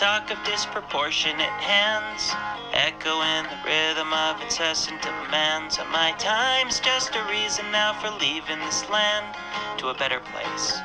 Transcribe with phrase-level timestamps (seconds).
[0.00, 2.32] talk of disproportionate hands,
[2.72, 5.78] echoing the rhythm of incessant demands.
[5.78, 9.34] And my time's just a reason now for leaving this land
[9.78, 10.80] to a better place,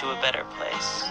[0.00, 1.10] to a better place.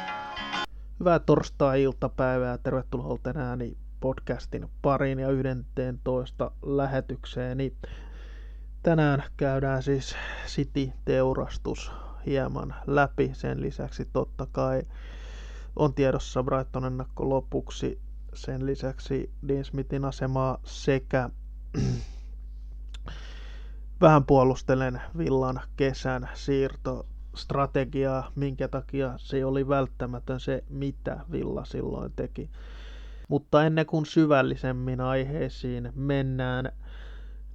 [0.99, 2.57] Hyvää torstai-iltapäivää.
[2.57, 3.59] Tervetuloa tänään
[3.99, 7.73] podcastin pariin ja 11 lähetykseeni.
[8.83, 10.15] Tänään käydään siis
[10.47, 11.91] City-teurastus
[12.25, 13.29] hieman läpi.
[13.33, 14.81] Sen lisäksi totta kai
[15.75, 18.01] on tiedossa Brighton ennakko lopuksi.
[18.33, 21.29] Sen lisäksi Dean Smithin asemaa sekä
[24.01, 27.05] vähän puolustelen Villan kesän siirto
[27.35, 32.49] strategiaa, minkä takia se oli välttämätön se, mitä Villa silloin teki.
[33.29, 36.71] Mutta ennen kuin syvällisemmin aiheisiin mennään,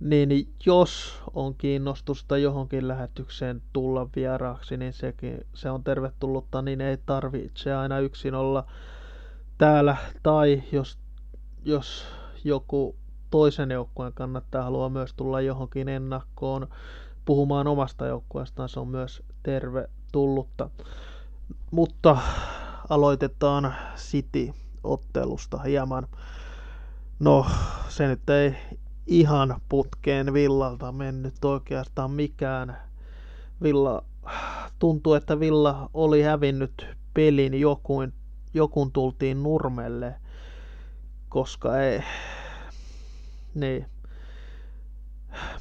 [0.01, 6.97] niin jos on kiinnostusta johonkin lähetykseen tulla vieraaksi, niin sekin, se on tervetullutta, niin ei
[7.06, 8.65] tarvitse aina yksin olla
[9.59, 9.97] täällä.
[10.23, 10.98] Tai jos,
[11.65, 12.05] jos
[12.45, 12.97] joku
[13.30, 16.69] toisen joukkueen kannattaa haluaa myös tulla johonkin ennakkoon
[17.25, 20.70] puhumaan omasta joukkueestaan, se on myös tervetullutta.
[21.70, 22.19] Mutta
[22.89, 26.08] aloitetaan City-ottelusta hieman.
[27.19, 27.47] No,
[27.89, 28.55] se nyt ei
[29.09, 32.78] ihan putkeen Villalta mennyt oikeastaan mikään.
[33.62, 34.05] Villa,
[34.78, 38.12] tuntuu, että Villa oli hävinnyt pelin jokuin,
[38.55, 40.14] jokun tultiin nurmelle,
[41.29, 42.03] koska ei,
[43.55, 43.86] niin,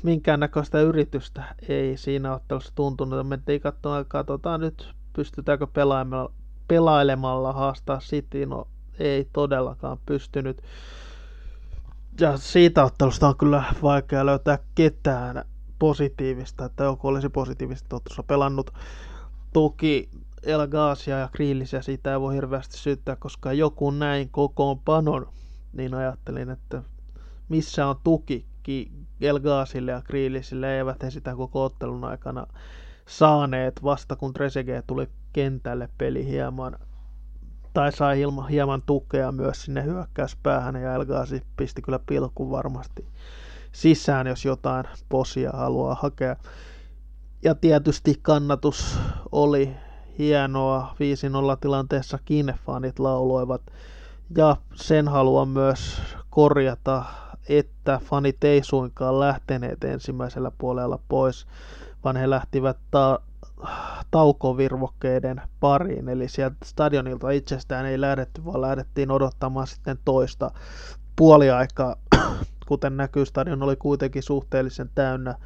[0.03, 3.28] minkäännäköistä yritystä ei siinä ottelussa tuntunut.
[3.28, 6.31] Mentiin katsomaan, katsotaan nyt pystytäänkö pelailemalla,
[6.68, 8.45] pelailemalla haastaa City.
[8.45, 8.68] No
[9.00, 10.62] ei todellakaan pystynyt
[12.20, 15.46] ja siitä ottelusta on kyllä vaikea löytää ketään
[15.80, 18.74] positiivista, että joku olisi positiivisesti ottelussa pelannut.
[19.54, 20.09] Toki
[20.44, 25.28] El Gazia ja Kriillisiä siitä ei voi hirveästi syyttää, koska joku näin kokoonpanon,
[25.74, 26.84] niin ajattelin, että
[27.50, 28.46] missä on tuki
[29.22, 32.47] El Gazille ja Kriillisille, eivät he sitä koko ottelun aikana
[33.08, 36.80] saaneet vasta kun Trezeguet tuli kentälle peli hieman
[37.78, 43.08] tai sai ilma, hieman tukea myös sinne hyökkäyspäähän ja Elgaasi pisti kyllä pilkun varmasti
[43.72, 46.36] sisään, jos jotain posia haluaa hakea.
[47.44, 49.00] Ja tietysti kannatus
[49.32, 49.76] oli
[50.18, 50.96] hienoa.
[51.54, 53.62] 5-0 tilanteessa kiinnefanit lauloivat.
[54.38, 57.04] Ja sen haluan myös korjata,
[57.50, 61.48] että fanit ei suinkaan lähteneet ensimmäisellä puolella pois,
[62.04, 63.20] vaan he lähtivät ta-
[64.12, 70.51] taukovirvokkeiden pariin, eli sieltä stadionilta itsestään ei lähdetty, vaan lähdettiin odottamaan sitten toista
[71.16, 71.96] puoliaikaa.
[72.67, 75.38] Kuten näkyy, stadion oli kuitenkin suhteellisen täynnä 6-0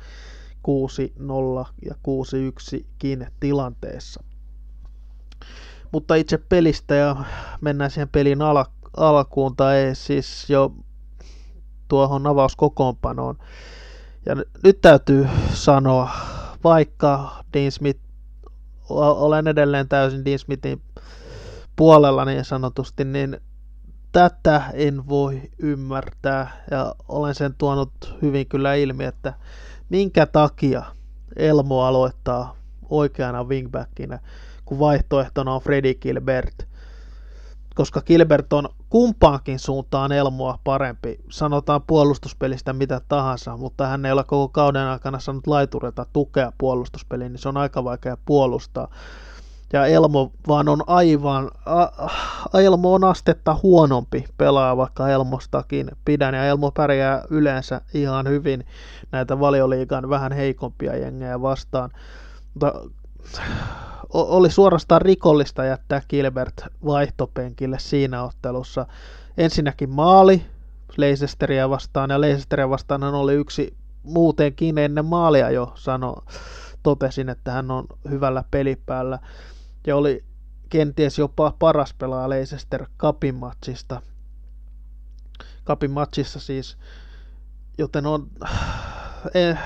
[1.85, 1.95] ja
[2.81, 4.23] 6-1 kiinni tilanteessa.
[5.91, 7.16] Mutta itse pelistä ja
[7.61, 8.66] mennään siihen pelin al-
[8.97, 10.73] alkuun tai siis jo
[11.88, 13.38] tuohon avauskokoonpanoon.
[14.25, 16.09] Ja nyt täytyy sanoa,
[16.63, 17.99] vaikka Dean Smith,
[18.89, 20.81] olen edelleen täysin Dean Smithin
[21.75, 23.38] puolella niin sanotusti, niin
[24.11, 26.66] tätä en voi ymmärtää.
[26.71, 29.33] Ja olen sen tuonut hyvin kyllä ilmi, että
[29.89, 30.83] minkä takia
[31.35, 32.55] Elmo aloittaa
[32.89, 34.19] oikeana wingbackinä,
[34.66, 36.55] kun vaihtoehtona on Freddy Gilbert–
[37.75, 41.19] koska Gilbert on kumpaankin suuntaan Elmoa parempi.
[41.29, 47.31] Sanotaan puolustuspelistä mitä tahansa, mutta hän ei ole koko kauden aikana saanut laiturilta tukea puolustuspeliin,
[47.31, 48.87] niin se on aika vaikea puolustaa.
[49.73, 51.87] Ja Elmo vaan on aivan, a,
[52.59, 58.65] Elmo on astetta huonompi pelaa, vaikka Elmostakin pidän, ja Elmo pärjää yleensä ihan hyvin
[59.11, 61.89] näitä valioliigan vähän heikompia jengejä vastaan.
[62.53, 62.73] Mutta
[64.13, 68.85] oli suorastaan rikollista jättää Gilbert vaihtopenkille siinä ottelussa.
[69.38, 70.45] Ensinnäkin maali
[70.97, 76.16] Leicesteria vastaan, ja Leicesteria vastaan hän oli yksi muutenkin ennen maalia jo sano,
[76.83, 79.19] totesin, että hän on hyvällä pelipäällä.
[79.88, 80.23] Ja oli
[80.69, 84.01] kenties jopa paras pelaa Leicester Cupin matsista.
[85.65, 86.77] Cupin matsissa siis,
[87.77, 88.27] joten on
[89.33, 89.57] en,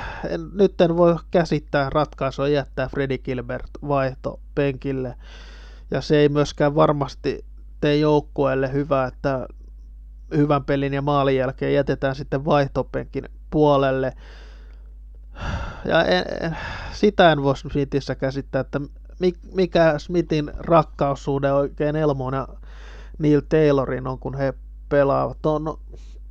[0.54, 5.16] nyt en voi käsittää ratkaisua jättää Freddy Gilbert vaihto penkille.
[5.92, 7.46] Ja se ei myöskään varmasti
[7.81, 9.48] tee joukkueelle hyvää, että
[10.36, 14.13] hyvän pelin ja maalin jälkeen jätetään sitten vaihtopenkin puolelle.
[15.86, 16.58] Ja en, en,
[16.94, 18.81] sitä en voi Smithissä käsittää, että
[19.54, 22.48] mikä Smithin rakkaussuhde oikein Elmon ja
[23.19, 24.54] Neil Taylorin on, kun he
[24.90, 25.46] pelaavat.
[25.46, 25.80] On, no,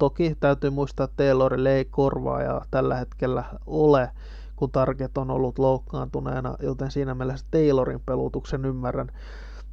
[0.04, 4.10] Toki täytyy muistaa, että Taylorille ei korvaa ja tällä hetkellä ole,
[4.56, 9.08] kun Target on ollut loukkaantuneena, joten siinä mielessä Taylorin pelutuksen ymmärrän.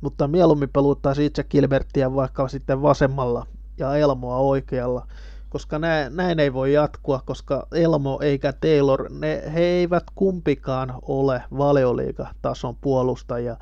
[0.01, 3.45] mutta mieluummin peluttaisi itse Gilberttiä vaikka sitten vasemmalla
[3.77, 5.07] ja Elmoa oikealla,
[5.49, 11.43] koska näin, näin ei voi jatkua, koska Elmo eikä Taylor, ne, he eivät kumpikaan ole
[11.57, 13.57] valioliigatason puolustajia.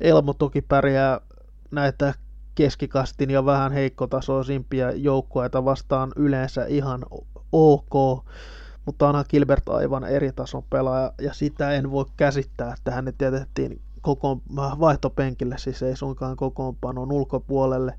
[0.00, 1.20] Elmo toki pärjää
[1.70, 2.14] näitä
[2.54, 7.02] keskikastin ja vähän heikkotasoisimpia joukkueita vastaan yleensä ihan
[7.52, 8.24] ok,
[8.86, 13.80] mutta onhan Gilbert aivan eri tason pelaaja, ja sitä en voi käsittää, että hänet jätettiin
[14.02, 17.94] koko vaihtopenkille, siis ei suinkaan kokoonpanon ulkopuolelle.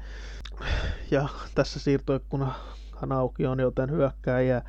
[1.11, 4.61] Ja tässä siirtoikkunahan auki on, joten hyökkääjä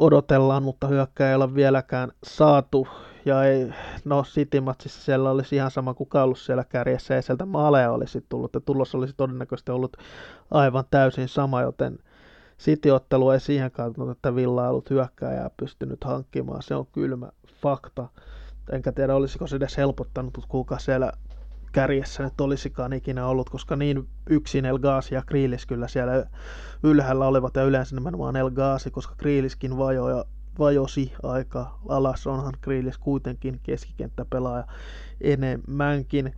[0.00, 2.88] odotellaan, mutta hyökkääjä ei ole vieläkään saatu.
[3.28, 3.72] Ja ei,
[4.04, 8.54] no City-matsissa siellä olisi ihan sama kuin ollut siellä kärjessä, ja sieltä maaleja olisi tullut,
[8.54, 9.96] ja tulos olisi todennäköisesti ollut
[10.50, 11.98] aivan täysin sama, joten
[12.58, 17.28] City-ottelu ei siihen katsonut, että Villa ollut hyökkääjää pystynyt hankkimaan, se on kylmä
[17.62, 18.08] fakta.
[18.72, 21.12] Enkä tiedä, olisiko se edes helpottanut, kuka siellä
[21.72, 26.26] kärjessä nyt olisikaan ikinä ollut, koska niin yksin El Ghazi ja Kriilis kyllä siellä
[26.82, 30.24] ylhäällä olivat ja yleensä nimenomaan El Ghazi, koska Kriiliskin vajoja,
[30.58, 34.64] vajosi aika alas, onhan Kriilis kuitenkin keskikenttäpelaaja
[35.20, 36.34] enemmänkin.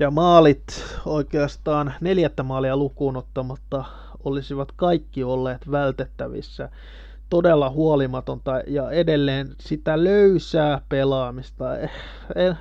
[0.00, 3.84] Ja maalit oikeastaan neljättä maalia lukuun ottamatta
[4.24, 6.68] olisivat kaikki olleet vältettävissä.
[7.30, 11.78] Todella huolimatonta ja edelleen sitä löysää pelaamista.
[12.34, 12.58] En,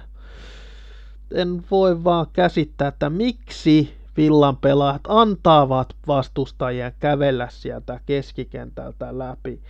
[1.32, 9.62] en voi vaan käsittää, että miksi Villan pelaajat antavat vastustajien kävellä sieltä keskikentältä läpi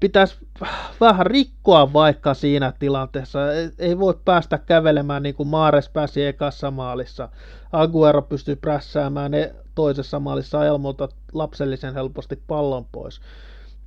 [0.00, 0.36] pitäisi
[1.00, 3.38] vähän rikkoa vaikka siinä tilanteessa.
[3.78, 7.28] Ei voi päästä kävelemään niin kuin Maares pääsi ekassa maalissa.
[7.72, 13.20] Aguero pystyy prässäämään ne toisessa maalissa Elmolta lapsellisen helposti pallon pois.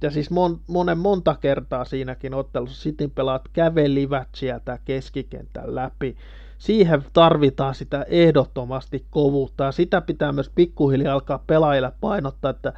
[0.01, 6.17] Ja siis mon, monen monta kertaa siinäkin ottelussa Sitin pelaat kävelivät sieltä keskikentän läpi.
[6.57, 12.73] Siihen tarvitaan sitä ehdottomasti kovuutta ja sitä pitää myös pikkuhiljaa alkaa pelaajille painottaa, että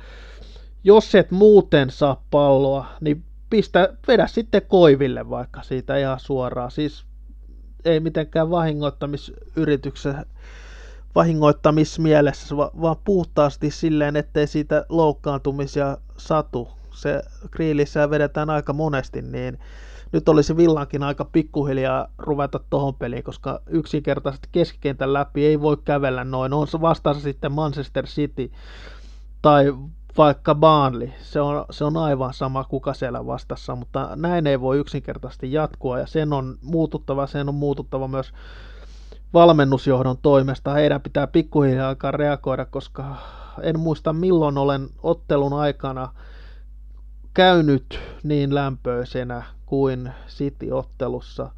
[0.86, 6.72] jos et muuten saa palloa, niin pistä, vedä sitten koiville vaikka siitä ihan suoraan.
[6.72, 7.06] Siis
[7.86, 10.26] ei mitenkään vahingoittamisyrityksessä
[11.16, 16.70] vahingoittamismielessä, vaan puhtaasti silleen, ettei siitä loukkaantumisia satu.
[16.92, 19.60] Se kriilissä vedetään aika monesti, niin
[20.12, 26.24] nyt olisi Villankin aika pikkuhiljaa ruveta tuohon peliin, koska yksinkertaisesti keskikentän läpi ei voi kävellä
[26.24, 26.54] noin.
[26.54, 28.52] On se vastaansa sitten Manchester City
[29.42, 29.74] tai
[30.18, 34.78] vaikka Baanli, se on, se on aivan sama kuka siellä vastassa, mutta näin ei voi
[34.78, 38.34] yksinkertaisesti jatkua ja sen on muututtava, sen on muututtava myös
[39.34, 40.74] valmennusjohdon toimesta.
[40.74, 43.16] Heidän pitää pikkuhiljaa alkaa reagoida, koska
[43.62, 46.14] en muista milloin olen ottelun aikana
[47.34, 51.52] käynyt niin lämpöisenä kuin City-ottelussa.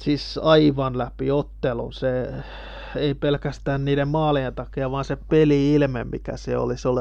[0.00, 1.92] Siis aivan läpi ottelun.
[1.92, 2.32] Se
[2.96, 6.78] ei pelkästään niiden maalien takia, vaan se peli-ilme, mikä se oli.
[6.78, 7.00] Se oli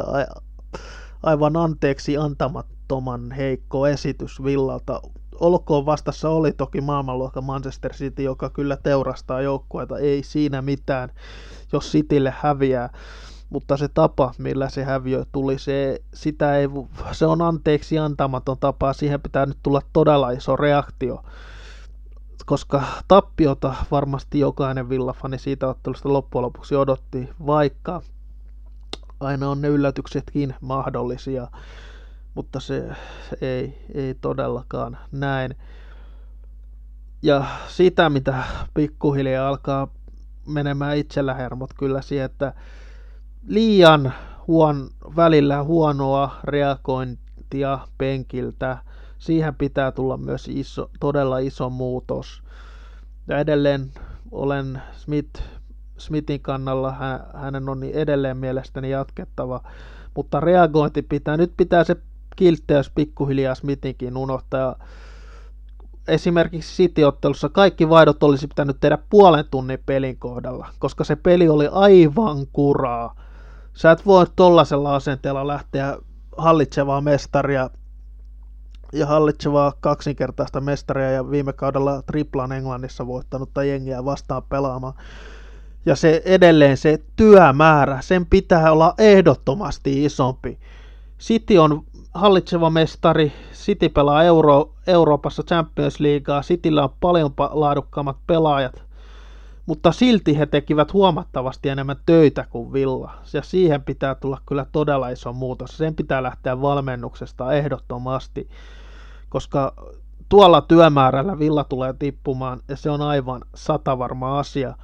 [1.24, 5.02] aivan anteeksi antamattoman heikko esitys Villalta.
[5.40, 11.10] Olkoon vastassa oli toki maailmanluokka Manchester City, joka kyllä teurastaa joukkueita, ei siinä mitään,
[11.74, 12.90] jos Citylle häviää.
[13.50, 16.68] Mutta se tapa, millä se häviö tuli, se, sitä ei,
[17.12, 18.94] se on anteeksi antamaton tapa.
[18.94, 21.24] Siihen pitää nyt tulla todella iso reaktio
[22.46, 28.02] koska tappiota varmasti jokainen villafani siitä ottelusta loppujen lopuksi odotti, vaikka
[29.20, 31.48] aina on ne yllätyksetkin mahdollisia,
[32.36, 32.90] mutta se,
[33.42, 35.56] ei, ei todellakaan näin.
[37.22, 39.88] Ja sitä, mitä pikkuhiljaa alkaa
[40.48, 42.54] menemään itsellä hermot kyllä siihen, että
[43.48, 44.14] liian
[44.48, 48.78] huon, välillä huonoa reagointia penkiltä–
[49.22, 52.44] siihen pitää tulla myös iso, todella iso muutos.
[53.28, 53.92] Ja edelleen
[54.32, 55.42] olen Smith,
[55.98, 56.96] Smithin kannalla,
[57.34, 59.62] hänen on niin edelleen mielestäni jatkettava,
[60.16, 61.96] mutta reagointi pitää, nyt pitää se
[62.36, 64.76] kiltteys pikkuhiljaa Smithinkin unohtaa.
[66.08, 71.70] Esimerkiksi City-ottelussa kaikki vaihdot olisi pitänyt tehdä puolen tunnin pelin kohdalla, koska se peli oli
[71.72, 73.16] aivan kuraa.
[73.74, 75.98] Sä et voi tollaisella asenteella lähteä
[76.38, 77.70] hallitsevaa mestaria
[78.92, 84.94] ja hallitsevaa kaksinkertaista mestaria ja viime kaudella triplan Englannissa voittanutta jengiä vastaan pelaamaan.
[85.86, 90.60] Ja se edelleen se työmäärä, sen pitää olla ehdottomasti isompi.
[91.20, 91.84] City on
[92.14, 98.84] hallitseva mestari, City pelaa Euro, Euroopassa Champions Leaguea, Cityllä on paljon laadukkaammat pelaajat,
[99.66, 103.12] mutta silti he tekivät huomattavasti enemmän töitä kuin Villa.
[103.34, 105.78] Ja siihen pitää tulla kyllä todella iso muutos.
[105.78, 108.50] Sen pitää lähteä valmennuksesta ehdottomasti
[109.32, 109.74] koska
[110.30, 114.76] tuolla työmäärällä Villa tulee tippumaan ja se on aivan satavarma asia.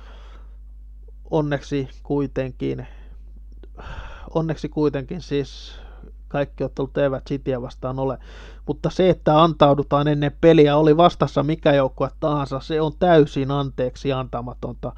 [1.31, 2.87] Onneksi kuitenkin,
[4.33, 5.79] onneksi kuitenkin siis
[6.27, 8.17] kaikki ottelut eivät Cityä vastaan ole.
[8.65, 14.13] Mutta se, että antaudutaan ennen peliä, oli vastassa mikä joukkue tahansa, se on täysin anteeksi
[14.13, 14.93] antamatonta.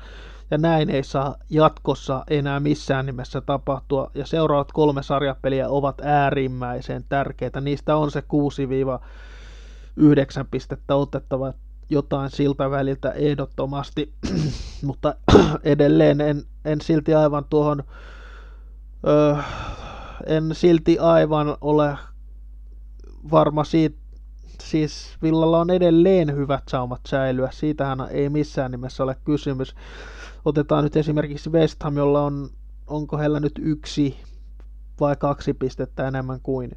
[0.52, 4.12] Ja näin ei saa jatkossa enää missään nimessä tapahtua.
[4.14, 7.62] Ja seuraavat kolme sarjapeliä ovat äärimmäisen tärkeitä.
[7.62, 8.22] Niistä on se
[10.00, 11.54] 6-9 pistettä otettava
[11.90, 14.14] jotain siltä väliltä ehdottomasti.
[14.86, 15.16] Mutta
[15.64, 17.84] edelleen en, en silti aivan tuohon
[19.08, 19.36] öö,
[20.26, 21.98] en silti aivan ole
[23.32, 23.98] varma siitä,
[24.62, 29.76] siis Villalla on edelleen hyvät saumat säilyä, siitähän ei missään nimessä ole kysymys.
[30.46, 32.50] Otetaan nyt esimerkiksi West Ham, jolla on,
[32.88, 34.18] onko heillä nyt yksi
[35.00, 36.72] vai kaksi pistettä enemmän kuin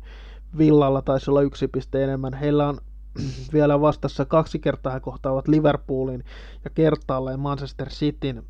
[0.59, 2.35] Villalla taisi olla yksi piste enemmän.
[2.35, 2.79] Heillä on
[3.53, 6.25] vielä vastassa kaksi kertaa he kohtaavat Liverpoolin
[6.65, 8.45] ja kertaalleen Manchester Cityn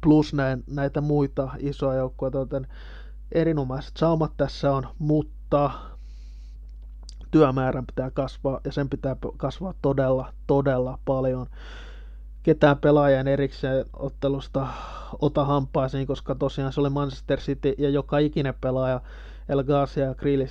[0.00, 0.32] plus
[0.66, 2.66] näitä muita isoja joukkoja, joten
[3.32, 5.70] erinomaiset saumat tässä on, mutta
[7.30, 11.46] työmäärän pitää kasvaa ja sen pitää kasvaa todella, todella paljon.
[12.42, 14.66] Ketään pelaajan erikseen ottelusta
[15.20, 19.00] ota hampaisiin, koska tosiaan se oli Manchester City ja joka ikinen pelaaja
[19.48, 20.00] El Ghazi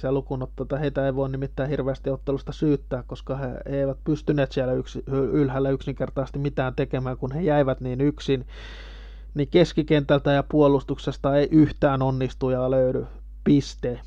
[0.04, 4.74] ja lukunotto, heitä ei voi nimittäin hirveästi ottelusta syyttää, koska he, he eivät pystyneet siellä
[4.74, 8.48] yksi, ylhäällä yksinkertaisesti mitään tekemään, kun he jäivät niin yksin
[9.34, 13.06] niin keskikentältä ja puolustuksesta ei yhtään onnistujaa löydy.
[13.44, 14.00] Piste.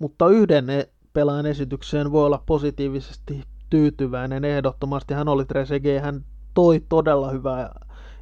[0.00, 5.14] Mutta yhden e- pelaajan esitykseen voi olla positiivisesti tyytyväinen ehdottomasti.
[5.14, 7.74] Hän oli Trezeguet, hän toi todella hyvää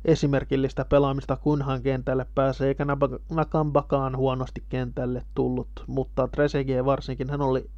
[0.05, 2.87] esimerkillistä pelaamista, kunhan kentälle pääsee, eikä
[3.31, 7.71] Nakambakaan huonosti kentälle tullut, mutta Trezeguet varsinkin, hän oli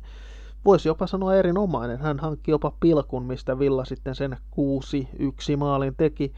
[0.64, 1.98] voisi jopa sanoa erinomainen.
[1.98, 4.36] Hän hankki jopa pilkun, mistä Villa sitten sen
[5.54, 6.32] 6-1 maalin teki.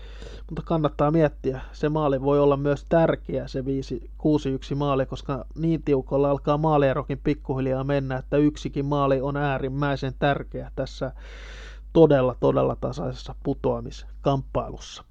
[0.51, 6.31] Mutta kannattaa miettiä, se maali voi olla myös tärkeä, se 6-1 maali, koska niin tiukolla
[6.31, 11.13] alkaa maalierokin pikkuhiljaa mennä, että yksikin maali on äärimmäisen tärkeä tässä
[11.93, 15.05] todella, todella tasaisessa putoamiskamppailussa.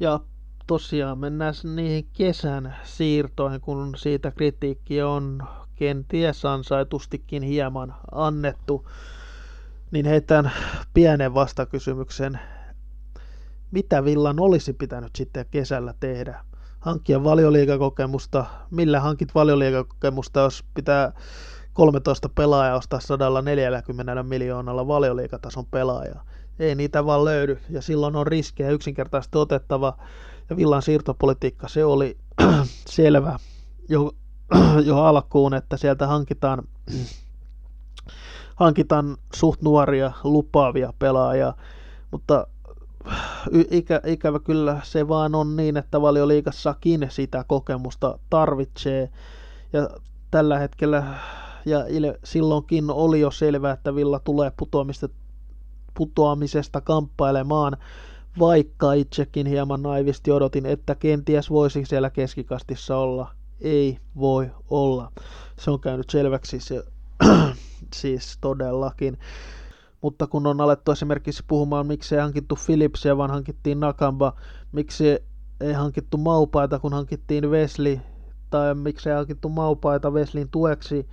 [0.00, 0.20] Ja
[0.66, 5.42] tosiaan mennään niihin kesän siirtoihin, kun siitä kritiikki on
[5.76, 8.88] kenties ansaitustikin hieman annettu,
[9.90, 10.52] niin heitän
[10.94, 12.40] pienen vastakysymyksen.
[13.70, 16.44] Mitä Villan olisi pitänyt sitten kesällä tehdä?
[16.80, 18.46] Hankkia valioliikakokemusta.
[18.70, 21.12] Millä hankit valioliikakokemusta, jos pitää
[21.72, 26.24] 13 pelaajaa ostaa 140 miljoonalla valioliikatason pelaajaa?
[26.58, 29.98] Ei niitä vaan löydy, ja silloin on riskejä yksinkertaisesti otettava.
[30.50, 32.16] Ja Villan siirtopolitiikka, se oli
[32.88, 33.38] selvä
[33.88, 34.12] jo
[34.86, 36.62] jo alkuun, että sieltä hankitaan,
[38.56, 41.54] hankitaan suht nuoria, lupaavia pelaajia,
[42.10, 42.46] mutta
[43.70, 49.08] ikä, ikävä kyllä se vaan on niin, että valioliikassakin sitä kokemusta tarvitsee,
[49.72, 49.88] ja
[50.30, 51.14] tällä hetkellä
[51.66, 51.84] ja
[52.24, 55.08] silloinkin oli jo selvää, että Villa tulee putoamista,
[55.98, 57.76] putoamisesta kamppailemaan,
[58.38, 65.12] vaikka itsekin hieman naivisti odotin, että kenties voisi siellä keskikastissa olla ei voi olla.
[65.58, 66.84] Se on käynyt selväksi se,
[67.94, 69.18] siis todellakin.
[70.00, 74.32] Mutta kun on alettu esimerkiksi puhumaan, miksi ei hankittu Philipsia, vaan hankittiin Nakamba,
[74.72, 75.04] miksi
[75.60, 77.98] ei hankittu Maupaita, kun hankittiin Wesley,
[78.50, 81.08] tai miksi ei hankittu Maupaita Wesleyin tueksi,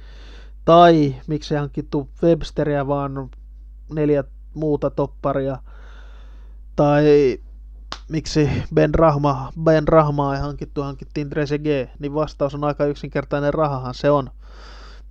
[0.65, 3.29] tai miksi ei hankittu Websteriä, vaan
[3.93, 4.23] neljä
[4.55, 5.57] muuta topparia,
[6.75, 7.03] tai
[8.09, 13.93] miksi Ben, Rahma, ben Rahmaa ei hankittu, hankittiin Trezeguet, niin vastaus on aika yksinkertainen, rahahan
[13.93, 14.29] se on.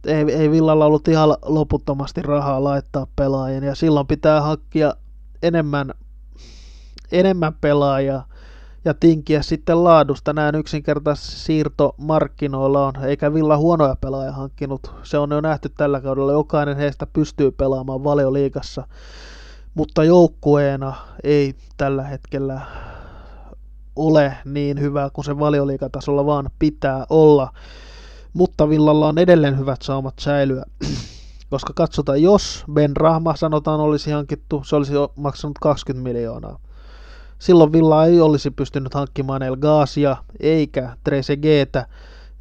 [0.07, 4.95] Ei, ei Villalla ollut ihan loputtomasti rahaa laittaa pelaajien, ja silloin pitää hankkia
[5.43, 5.95] enemmän,
[7.13, 8.23] enemmän pelaajia
[8.85, 10.33] ja tinkiä sitten laadusta.
[10.33, 14.95] Näin yksinkertaisesti siirto markkinoilla on, eikä Villa huonoja pelaajia hankkinut.
[15.03, 16.33] Se on jo nähty tällä kaudella.
[16.33, 18.87] Jokainen heistä pystyy pelaamaan valioliigassa
[19.75, 22.61] mutta joukkueena ei tällä hetkellä
[23.97, 27.53] ole niin hyvä kuin se valioliikatasolla vaan pitää olla.
[28.33, 30.65] Mutta Villalla on edelleen hyvät saumat säilyä.
[31.51, 36.59] Koska katsotaan, jos Ben Rahma sanotaan olisi hankittu, se olisi maksanut 20 miljoonaa.
[37.39, 41.87] Silloin Villa ei olisi pystynyt hankkimaan El Gazia eikä Trezeguetä,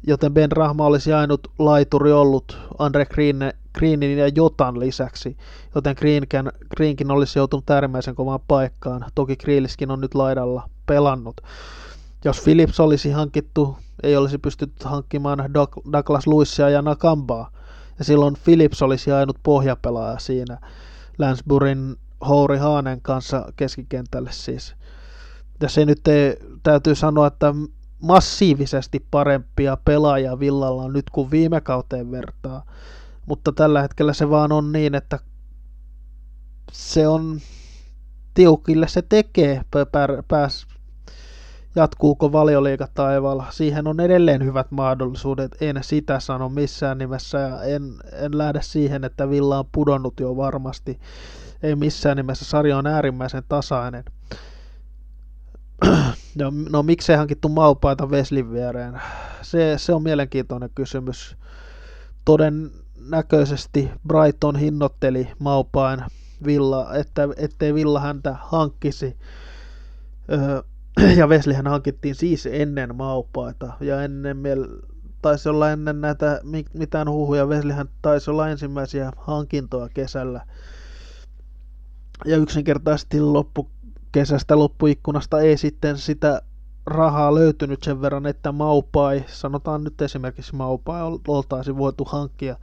[0.06, 5.36] joten Ben Rahma olisi ainut laituri ollut Andre Green, Greenin ja Jotan lisäksi,
[5.74, 9.04] joten Greenkin, Greenkin olisi joutunut äärimmäisen kovaan paikkaan.
[9.14, 11.40] Toki Grealiskin on nyt laidalla pelannut.
[12.24, 15.54] Jos Philips olisi hankittu, ei olisi pystytty hankkimaan
[15.92, 17.50] Douglas Luissia ja Nakambaa,
[17.98, 20.58] ja silloin Philips olisi ainut pohjapelaaja siinä.
[21.18, 21.96] Lansburin
[22.28, 24.74] Houri Haanen kanssa keskikentälle siis.
[25.60, 27.54] Ja se nyt ei, täytyy sanoa, että
[28.02, 32.64] massiivisesti parempia pelaajia Villalla on nyt kuin viime kauteen vertaa.
[33.26, 35.18] Mutta tällä hetkellä se vaan on niin, että
[36.72, 37.40] se on
[38.34, 39.62] tiukille se tekee
[40.28, 40.66] pääs,
[41.76, 43.46] jatkuuko valioliiga taivaalla.
[43.50, 49.04] Siihen on edelleen hyvät mahdollisuudet, en sitä sano missään nimessä ja en, en lähde siihen,
[49.04, 51.00] että Villa on pudonnut jo varmasti.
[51.62, 54.04] Ei missään nimessä, sarja on äärimmäisen tasainen.
[56.38, 59.00] No, no miksei hankittu maupaita Veslin viereen?
[59.42, 61.36] Se, se on mielenkiintoinen kysymys.
[63.04, 66.00] Todennäköisesti Brighton hinnoitteli maupain
[66.46, 69.16] Villa, että, ettei Villa häntä hankkisi.
[70.32, 70.62] Öö,
[71.18, 74.42] ja Veslihän hankittiin siis ennen maupaita ja ennen
[75.22, 76.40] taisi olla ennen näitä
[76.74, 77.48] mitään huhuja.
[77.48, 80.46] Veslihän taisi olla ensimmäisiä hankintoja kesällä.
[82.24, 83.70] Ja yksinkertaisesti loppu
[84.12, 86.42] kesästä loppuikkunasta ei sitten sitä
[86.86, 92.56] rahaa löytynyt sen verran, että maupai, sanotaan nyt esimerkiksi maupai, oltaisiin voitu hankkia.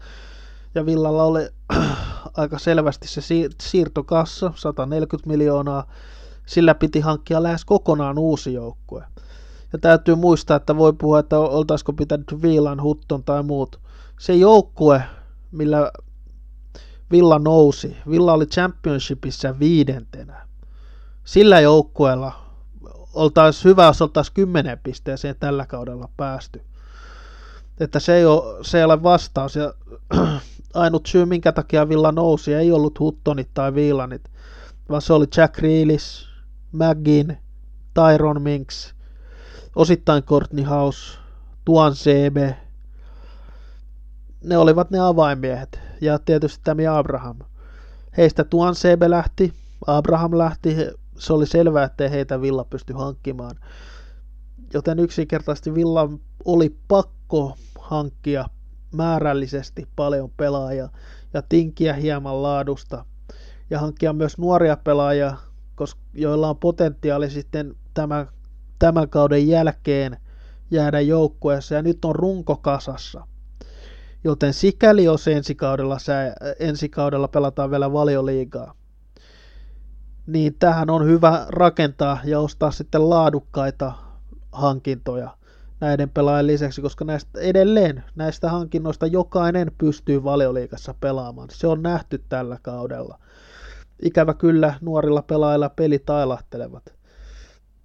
[0.76, 1.50] Ja Villalla oli
[2.38, 3.22] aika selvästi se
[3.62, 5.88] siirtokassa, 140 miljoonaa,
[6.46, 9.04] sillä piti hankkia lähes kokonaan uusi joukkue.
[9.74, 13.80] Ja täytyy muistaa, että voi puhua, että oltaisiko pitänyt Viilan, Hutton tai muut.
[14.20, 15.04] Se joukkue,
[15.52, 15.92] millä
[17.12, 20.48] Villa nousi, Villa oli championshipissa viidentenä.
[21.24, 22.32] Sillä joukkueella
[23.14, 26.62] oltaisiin hyvä, jos oltaisiin kymmenen pisteeseen tällä kaudella päästy.
[27.82, 29.56] Että se ei ole, se ei ole vastaus.
[29.56, 29.74] Ja
[30.74, 34.30] ainut syy, minkä takia Villa nousi, ei ollut Huttonit tai Viilanit,
[34.90, 36.28] vaan se oli Jack Reelis,
[36.72, 37.38] McGinn,
[37.94, 38.96] Tyron Minks,
[39.76, 41.18] osittain Courtney House,
[41.66, 42.58] Tuan Sebe.
[44.44, 47.38] Ne olivat ne avaimiehet ja tietysti Tammy Abraham.
[48.18, 49.54] Heistä Tuan Sebe lähti,
[49.88, 50.76] Abraham lähti,
[51.18, 53.56] se oli selvää, ettei heitä Villa pysty hankkimaan.
[54.74, 56.10] Joten yksinkertaisesti Villa
[56.46, 57.58] oli pakko
[57.92, 58.46] hankkia
[58.92, 60.90] määrällisesti paljon pelaajia
[61.34, 63.06] ja tinkiä hieman laadusta
[63.70, 65.38] ja hankkia myös nuoria pelaajia,
[65.76, 68.28] koska, joilla on potentiaali sitten tämän,
[68.80, 70.18] tämän kauden jälkeen
[70.72, 73.28] jäädä joukkueessa ja nyt on runko kasassa.
[74.24, 76.14] Joten sikäli jos ensi kaudella, sä,
[76.60, 78.74] ensi kaudella pelataan vielä valioliigaa,
[80.28, 83.94] niin tähän on hyvä rakentaa ja ostaa sitten laadukkaita
[84.52, 85.41] hankintoja
[85.82, 91.50] näiden pelaajien lisäksi, koska näistä edelleen näistä hankinnoista jokainen pystyy valioliikassa pelaamaan.
[91.52, 93.20] Se on nähty tällä kaudella.
[94.02, 96.84] Ikävä kyllä nuorilla pelaajilla pelit ailahtelevat.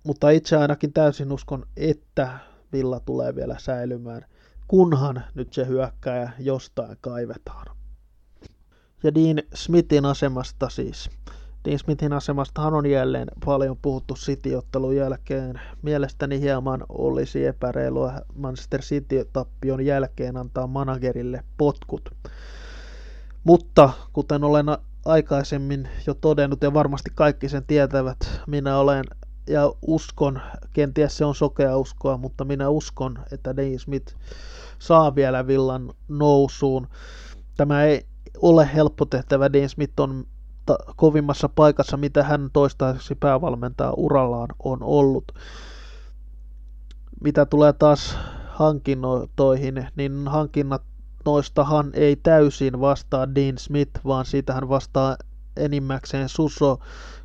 [0.05, 2.39] Mutta itse ainakin täysin uskon, että
[2.73, 4.25] Villa tulee vielä säilymään,
[4.69, 7.67] kunhan nyt se hyökkääjä jostain kaivetaan.
[9.03, 11.11] Ja Dean Smithin asemasta siis.
[11.66, 15.61] Dean Smithin asemastahan on jälleen paljon puhuttu City-ottelun jälkeen.
[15.83, 22.14] Mielestäni hieman olisi epäreilua Manchester City-tappion jälkeen antaa managerille potkut.
[23.44, 24.66] Mutta kuten olen
[25.05, 29.05] aikaisemmin jo todennut ja varmasti kaikki sen tietävät, minä olen
[29.46, 30.40] ja uskon,
[30.72, 34.14] kenties se on sokea uskoa, mutta minä uskon, että Dean Smith
[34.79, 36.87] saa vielä villan nousuun.
[37.57, 38.07] Tämä ei
[38.42, 39.52] ole helppo tehtävä.
[39.52, 40.26] Dean Smith on
[40.96, 45.33] kovimmassa paikassa, mitä hän toistaiseksi päävalmentaa urallaan on ollut.
[47.20, 50.83] Mitä tulee taas hankinnoihin, niin hankinnat
[51.24, 55.16] noistahan ei täysin vastaa Dean Smith, vaan siitä hän vastaa
[55.57, 56.79] enimmäkseen Suso,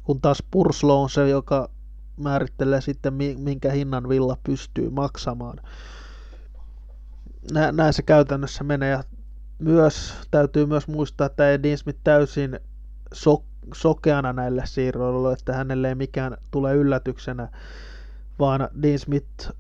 [0.04, 1.70] kun taas Purslo on se, joka
[2.18, 5.58] määrittelee sitten, minkä hinnan Villa pystyy maksamaan.
[7.72, 9.04] Näin se käytännössä menee ja
[9.60, 12.60] myös, täytyy myös muistaa, että ei Dean Smith täysin
[13.14, 13.44] so,
[13.74, 17.50] sokeana näille siirroille, että hänelle ei mikään tule yllätyksenä,
[18.40, 19.52] vaan Dean Smith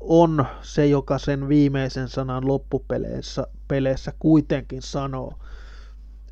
[0.00, 5.32] on se, joka sen viimeisen sanan loppupeleissä peleissä kuitenkin sanoo.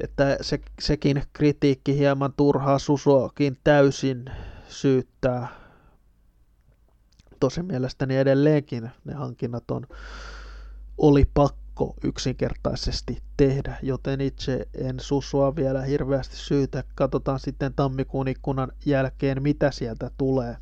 [0.00, 4.24] Että se, sekin kritiikki hieman turhaa Susoakin täysin
[4.68, 5.48] syyttää.
[7.40, 9.86] Tosin mielestäni edelleenkin ne hankinnat on,
[10.98, 11.24] oli
[11.74, 16.84] pakko yksinkertaisesti tehdä, joten itse en Susua vielä hirveästi syytä.
[16.94, 20.56] Katsotaan sitten tammikuun ikkunan jälkeen, mitä sieltä tulee.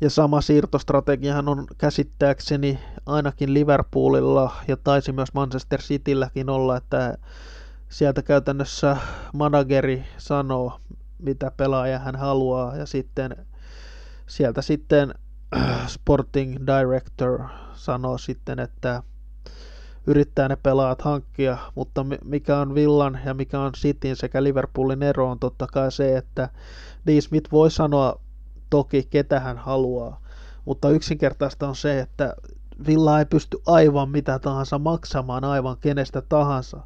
[0.00, 7.18] Ja sama siirtostrategiahan on käsittääkseni ainakin Liverpoolilla ja taisi myös Manchester Citylläkin olla, että
[7.88, 8.96] sieltä käytännössä
[9.34, 10.80] manageri sanoo,
[11.18, 13.36] mitä pelaaja hän haluaa ja sitten
[14.26, 15.14] sieltä sitten
[15.86, 19.02] Sporting Director sanoo sitten, että
[20.06, 25.30] yrittää ne pelaat hankkia, mutta mikä on Villan ja mikä on Cityn sekä Liverpoolin ero
[25.30, 26.48] on totta kai se, että
[27.06, 28.20] Dean Smith voi sanoa
[28.70, 30.20] toki ketä hän haluaa,
[30.64, 32.34] mutta yksinkertaista on se, että
[32.86, 36.80] Villa ei pysty aivan mitä tahansa maksamaan aivan kenestä tahansa,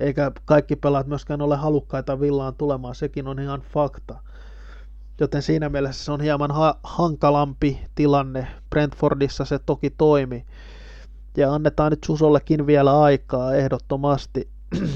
[0.00, 4.18] eikä kaikki pelaat myöskään ole halukkaita Villaan tulemaan, sekin on ihan fakta.
[5.20, 8.46] Joten siinä mielessä se on hieman ha- hankalampi tilanne.
[8.70, 10.46] Brentfordissa se toki toimi.
[11.36, 14.48] Ja annetaan nyt Susollekin vielä aikaa ehdottomasti.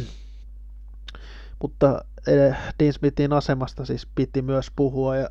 [1.62, 5.30] Mutta eh, Dean Smithin asemasta siis piti myös puhua ja,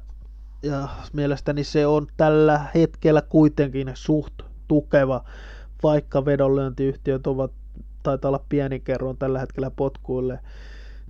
[0.63, 4.33] ja mielestäni se on tällä hetkellä kuitenkin suht
[4.67, 5.23] tukeva,
[5.83, 7.51] vaikka vedonlyöntiyhtiöt ovat,
[8.03, 10.39] taitaa olla pieni kerron tällä hetkellä potkuille,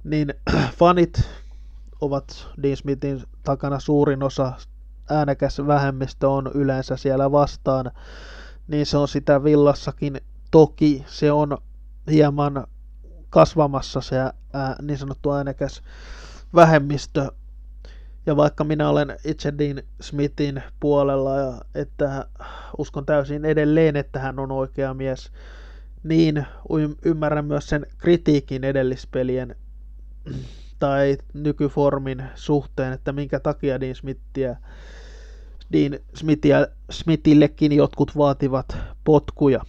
[0.03, 0.33] niin
[0.79, 1.29] fanit
[2.01, 4.53] ovat Dean Smithin takana suurin osa,
[5.09, 7.91] äänekäs vähemmistö on yleensä siellä vastaan,
[8.67, 10.21] niin se on sitä villassakin.
[10.51, 11.57] Toki se on
[12.11, 12.67] hieman
[13.29, 15.81] kasvamassa se ää, niin sanottu äänekäs
[16.55, 17.31] vähemmistö.
[18.25, 22.25] Ja vaikka minä olen itse Dean Smithin puolella, ja että
[22.77, 25.31] uskon täysin edelleen, että hän on oikea mies,
[26.03, 26.45] niin
[27.05, 29.55] ymmärrän myös sen kritiikin edellispelien
[30.79, 34.55] tai nykyformin suhteen, että minkä takia Dean Smithia,
[35.73, 39.61] Dean Smithia, Smithillekin jotkut vaativat potkuja.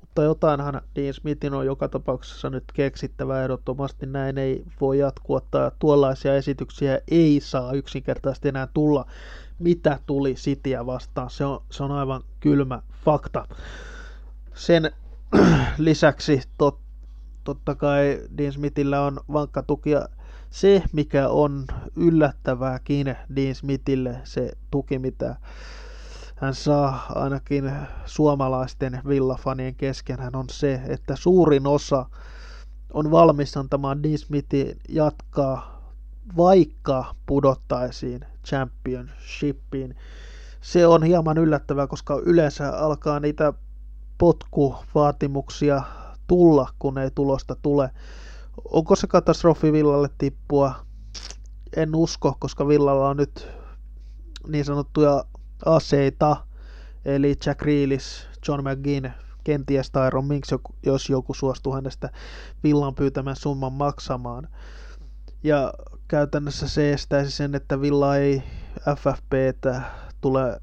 [0.00, 4.06] Mutta jotainhan Dean Smithin on joka tapauksessa nyt keksittävä ehdottomasti.
[4.06, 9.06] Näin ei voi jatkua tai tuollaisia esityksiä ei saa yksinkertaisesti enää tulla.
[9.58, 13.48] Mitä tuli Cityä vastaan, se on, se on aivan kylmä fakta.
[14.54, 14.90] Sen
[15.78, 16.78] lisäksi tot,
[17.44, 20.08] totta kai Dean Smithillä on vankka tuki ja
[20.50, 25.36] se, mikä on yllättävääkin Dean Smithille, se tuki, mitä
[26.36, 27.72] hän saa ainakin
[28.04, 32.06] suomalaisten villafanien kesken, hän on se, että suurin osa
[32.92, 35.90] on valmis antamaan Dean Smithin jatkaa,
[36.36, 39.96] vaikka pudottaisiin championshipiin.
[40.60, 43.52] Se on hieman yllättävää, koska yleensä alkaa niitä
[44.18, 45.82] potkuvaatimuksia
[46.26, 47.90] tulla, kun ei tulosta tule.
[48.64, 50.74] Onko se katastrofi Villalle tippua?
[51.76, 53.48] En usko, koska Villalla on nyt
[54.48, 55.24] niin sanottuja
[55.64, 56.36] aseita,
[57.04, 59.10] eli Jack Reelis, John McGinn,
[59.44, 60.54] kenties Tyron Minks,
[60.86, 62.10] jos joku suostuu hänestä
[62.64, 64.48] Villan pyytämään summan maksamaan.
[65.42, 65.74] Ja
[66.08, 68.42] käytännössä se estäisi sen, että Villa ei
[68.96, 69.82] FFPtä
[70.20, 70.60] tule,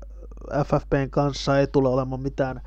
[0.65, 2.61] FFPn kanssa ei tule olemaan mitään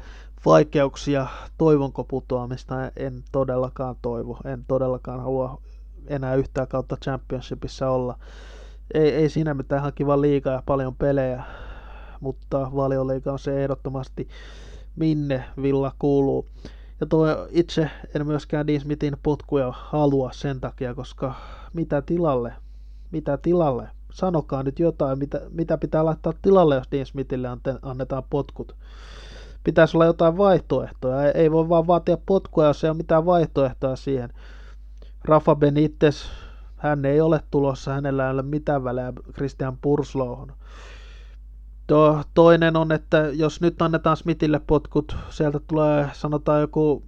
[0.46, 1.26] vaikeuksia.
[1.58, 2.74] Toivonko putoamista?
[2.96, 4.38] En todellakaan toivo.
[4.44, 5.62] En todellakaan halua
[6.06, 8.18] enää yhtään kautta Championshipissa olla.
[8.94, 11.44] Ei, ei siinä mitään ihan kiva liikaa ja paljon pelejä,
[12.20, 14.28] mutta valioliiga on se ehdottomasti,
[14.96, 16.46] minne Villa kuuluu.
[17.00, 21.34] Ja tuo itse en myöskään Dean Smithin potkuja halua sen takia, koska
[21.72, 22.52] mitä tilalle?
[23.10, 23.88] Mitä tilalle?
[24.12, 27.48] Sanokaa nyt jotain, mitä, mitä pitää laittaa tilalle, jos Dean Smithille
[27.82, 28.76] annetaan potkut
[29.64, 31.32] pitäisi olla jotain vaihtoehtoja.
[31.32, 34.30] Ei voi vaan vaatia potkua, jos ei ole mitään vaihtoehtoja siihen.
[35.24, 36.24] Rafa Benitez,
[36.76, 40.52] hän ei ole tulossa, hänellä ei ole mitään väliä Christian Purslohon.
[41.86, 47.02] To, toinen on, että jos nyt annetaan Smithille potkut, sieltä tulee sanotaan joku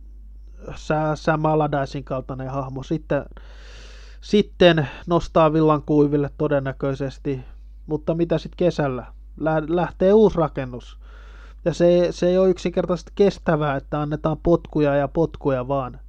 [1.14, 3.24] Sam Aladaisin kaltainen hahmo, sitten,
[4.20, 7.40] sitten nostaa villan kuiville todennäköisesti,
[7.86, 9.06] mutta mitä sitten kesällä?
[9.68, 10.98] Lähtee uusi rakennus
[11.66, 16.00] ja se, se ei ole yksinkertaisesti kestävää, että annetaan potkuja ja potkuja vaan.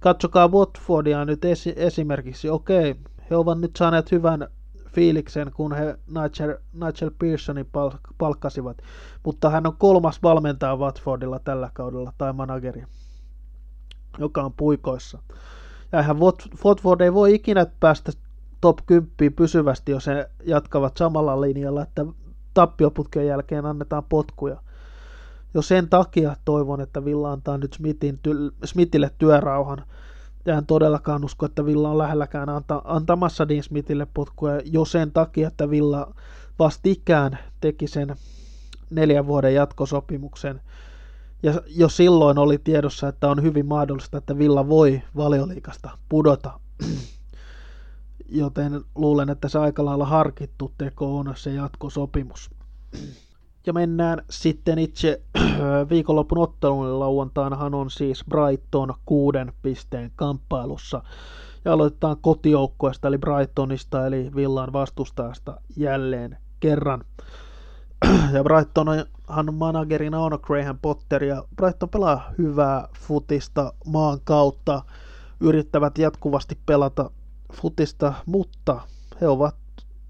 [0.00, 2.50] Katsokaa Watfordia nyt esi- esimerkiksi.
[2.50, 2.94] Okei,
[3.30, 4.48] he ovat nyt saaneet hyvän
[4.88, 8.76] fiiliksen, kun he Nigel, Nigel Pearsonin pal- palkkasivat.
[9.24, 12.84] Mutta hän on kolmas valmentaja Watfordilla tällä kaudella, tai manageri,
[14.18, 15.18] joka on puikoissa.
[15.92, 16.16] Ja hän
[16.64, 18.12] Watford ei voi ikinä päästä
[18.60, 22.06] top 10 pysyvästi, jos he jatkavat samalla linjalla, että
[22.58, 24.56] tappioputken jälkeen annetaan potkuja.
[25.54, 28.20] Jo sen takia toivon, että Villa antaa nyt Smithin,
[28.64, 29.84] Smithille työrauhan.
[30.46, 35.10] Ja en todellakaan usko, että Villa on lähelläkään anta, antamassa Dean Smithille potkuja jo sen
[35.10, 36.14] takia, että Villa
[36.58, 38.16] vastikään teki sen
[38.90, 40.60] neljän vuoden jatkosopimuksen.
[41.42, 46.60] Ja jo silloin oli tiedossa, että on hyvin mahdollista, että Villa voi valioliikasta pudota.
[48.28, 52.50] Joten luulen, että se aika lailla harkittu teko on se jatkosopimus.
[53.66, 55.22] Ja mennään sitten itse
[55.90, 57.00] viikonlopun otteluun.
[57.00, 61.02] Lauantainahan on siis Brighton kuuden pisteen kamppailussa.
[61.64, 67.04] Ja aloitetaan kotijoukkoista eli Brightonista eli Villan vastustajasta jälleen kerran.
[68.34, 74.82] ja Brightonhan managerina on Graham Potter ja Brighton pelaa hyvää futista maan kautta,
[75.40, 77.10] yrittävät jatkuvasti pelata
[77.52, 78.80] futista, mutta
[79.20, 79.54] he ovat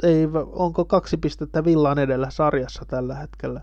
[0.03, 3.61] ei, onko kaksi pistettä Villaan edellä sarjassa tällä hetkellä,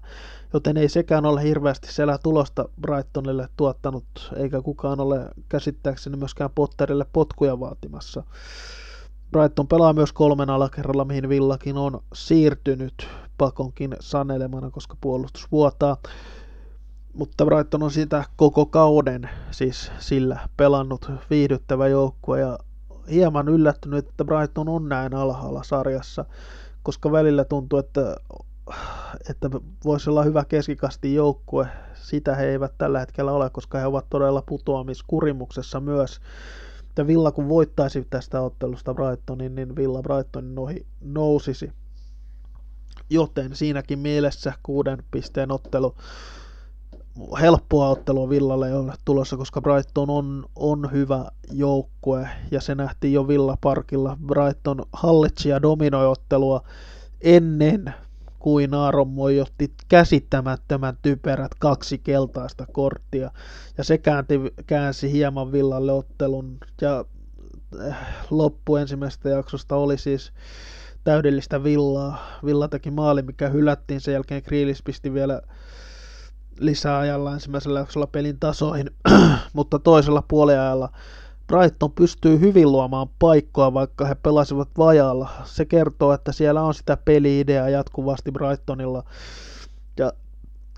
[0.53, 7.05] joten ei sekään ole hirveästi siellä tulosta Brightonille tuottanut, eikä kukaan ole käsittääkseni myöskään Potterille
[7.13, 8.23] potkuja vaatimassa.
[9.31, 13.07] Brighton pelaa myös kolmen alakerralla, mihin Villakin on siirtynyt
[13.37, 15.97] pakonkin sanelemana, koska puolustus vuotaa.
[17.13, 22.59] Mutta Brighton on sitä koko kauden siis sillä pelannut viihdyttävä joukkue ja
[23.11, 26.25] hieman yllättynyt, että Brighton on näin alhaalla sarjassa,
[26.83, 28.15] koska välillä tuntuu, että,
[29.29, 29.49] että
[29.85, 31.67] voisi olla hyvä keskikasti joukkue.
[31.93, 36.19] Sitä he eivät tällä hetkellä ole, koska he ovat todella putoamiskurimuksessa myös.
[36.89, 41.71] Että Villa kun voittaisi tästä ottelusta Brightonin, niin Villa Brightonin ohi nousisi.
[43.09, 45.95] Joten siinäkin mielessä kuuden pisteen ottelu
[47.41, 53.27] helppoa ottelua Villalle ole tulossa, koska Brighton on, on hyvä joukkue ja se nähtiin jo
[53.27, 54.17] Villa Parkilla.
[54.25, 56.61] Brighton hallitsi ja dominoi ottelua
[57.21, 57.93] ennen
[58.39, 63.31] kuin Aaron otti käsittämättömän typerät kaksi keltaista korttia
[63.77, 67.05] ja se käänti, käänsi hieman Villalle ottelun ja
[67.87, 67.95] eh,
[68.29, 70.31] loppu ensimmäisestä jaksosta oli siis
[71.03, 72.39] täydellistä Villaa.
[72.45, 75.41] Villa teki maali, mikä hylättiin, sen jälkeen Kriilis pisti vielä
[76.59, 78.91] lisäajalla ensimmäisellä jaksolla pelin tasoihin,
[79.53, 80.89] mutta toisella puoliajalla
[81.47, 85.29] Brighton pystyy hyvin luomaan paikkoa, vaikka he pelasivat vajaalla.
[85.43, 89.03] Se kertoo, että siellä on sitä peli-ideaa jatkuvasti Brightonilla.
[89.97, 90.13] Ja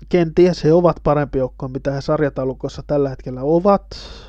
[0.08, 3.86] kenties he ovat parempi joukko, mitä he sarjataulukossa tällä hetkellä ovat,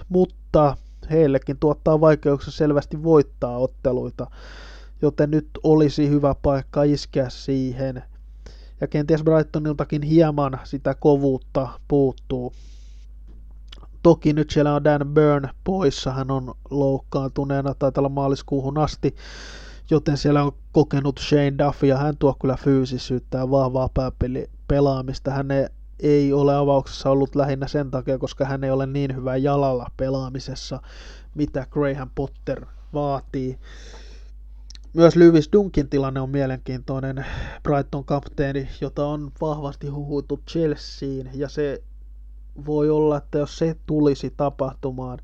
[0.09, 0.77] mutta
[1.11, 4.27] heillekin tuottaa vaikeuksia selvästi voittaa otteluita,
[5.01, 8.03] joten nyt olisi hyvä paikka iskeä siihen–
[8.81, 12.53] ja kenties Brightoniltakin hieman sitä kovuutta puuttuu.
[14.03, 19.15] Toki nyt siellä on Dan Burn poissa, hän on loukkaantuneena, taitaa olla maaliskuuhun asti,
[19.89, 25.31] joten siellä on kokenut Shane Duffy ja hän tuo kyllä fyysisyyttä ja vahvaa pääpeli pelaamista.
[25.31, 25.47] Hän
[25.99, 30.81] ei ole avauksessa ollut lähinnä sen takia, koska hän ei ole niin hyvä jalalla pelaamisessa,
[31.35, 33.59] mitä Graham Potter vaatii.
[34.93, 37.25] Myös Lewis Dunkin tilanne on mielenkiintoinen.
[37.63, 41.83] Brighton kapteeni, jota on vahvasti huhuttu Chelseain, ja se
[42.65, 45.19] voi olla, että jos se tulisi tapahtumaan,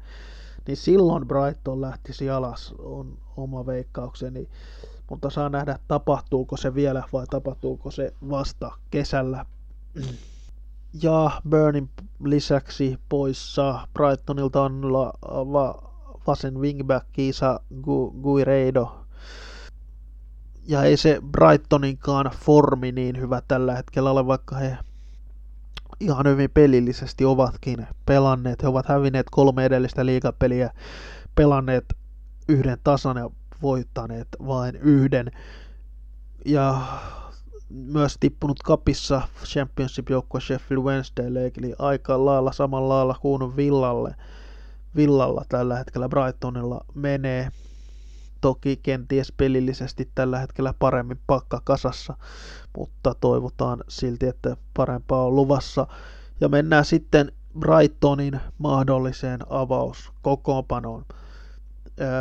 [0.68, 4.50] niin silloin Brighton lähtisi alas, on oma veikkaukseni.
[5.10, 9.46] Mutta saa nähdä, tapahtuuko se vielä vai tapahtuuko se vasta kesällä.
[11.04, 11.90] Ja Burnin
[12.24, 14.82] lisäksi poissa Brightonilta on
[15.54, 15.92] va,
[16.28, 17.60] vasen wingback Kiisa
[18.24, 19.05] Guireido,
[20.68, 24.78] ja ei se Brightoninkaan formi niin hyvä tällä hetkellä ole, vaikka he
[26.00, 28.64] ihan hyvin pelillisesti ovatkin pelanneet.
[28.64, 30.72] He ovat hävinneet kolme edellistä liigapeliä,
[31.36, 31.86] pelanneet
[32.50, 33.30] yhden tasan ja
[33.62, 35.32] voittaneet vain yhden.
[36.46, 36.82] Ja
[37.70, 44.16] myös tippunut kapissa Championship-joukkue Sheffield Wednesdaylle, eli aika lailla samalla lailla kuin Villalle.
[44.96, 47.52] Villalla tällä hetkellä Brightonilla menee
[48.46, 52.18] toki kenties pelillisesti tällä hetkellä paremmin pakka kasassa,
[52.78, 55.88] mutta toivotaan silti, että parempaa on luvassa.
[56.42, 61.06] Ja mennään sitten Brightonin mahdolliseen avauskokoonpanoon.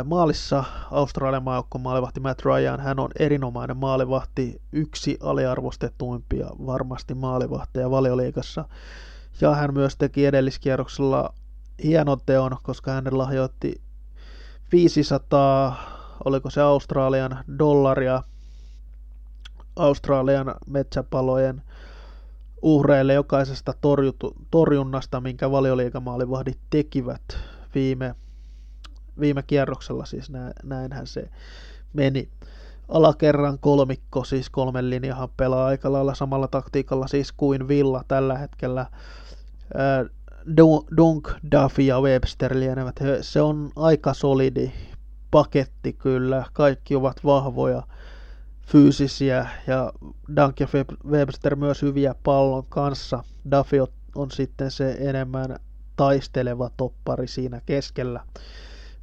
[0.05, 8.65] Maalissa Australian maajoukko maalivahti Matt Ryan, hän on erinomainen maalivahti, yksi aliarvostetuimpia varmasti maalivahteja valioliikassa.
[9.41, 11.33] Ja hän myös teki edelliskierroksella
[11.83, 13.81] hienon teon, koska hän lahjoitti
[14.71, 15.94] 500
[16.25, 18.23] oliko se Australian dollaria
[19.75, 21.61] Australian metsäpalojen
[22.61, 27.21] uhreille jokaisesta torjutu, torjunnasta, minkä valioliikamaalivahdit tekivät
[27.75, 28.15] viime,
[29.19, 31.29] viime kierroksella, siis nä, näinhän se
[31.93, 32.29] meni.
[32.89, 38.85] Alakerran kolmikko, siis kolmen linjahan pelaa aika lailla samalla taktiikalla siis kuin Villa tällä hetkellä.
[40.97, 42.95] Dunk, Duffy ja Webster lienevät.
[43.21, 44.71] Se on aika solidi
[45.35, 46.45] paketti kyllä.
[46.53, 47.83] Kaikki ovat vahvoja,
[48.67, 49.93] fyysisiä ja
[50.35, 50.67] Dunk ja
[51.07, 53.23] Webster myös hyviä pallon kanssa.
[53.51, 53.77] Duffy
[54.15, 55.59] on sitten se enemmän
[55.95, 58.23] taisteleva toppari siinä keskellä.